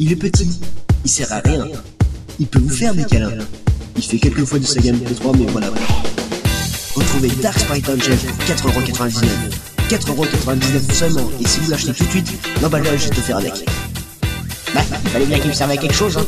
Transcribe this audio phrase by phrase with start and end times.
[0.00, 0.60] Il est petit,
[1.04, 1.66] il sert à rien.
[2.38, 3.32] Il peut vous faire des câlins.
[3.96, 5.68] Il fait quelques fois de sa gamme de 3, mais voilà.
[6.94, 9.26] Retrouvez Dark Sprite Angel pour 4,99€.
[9.90, 12.32] 4,99€ seulement, et si vous l'achetez tout de suite,
[12.62, 13.54] l'emballage est offert avec.
[14.72, 16.26] Bah, il fallait bien qu'il me serve à quelque chose, hein.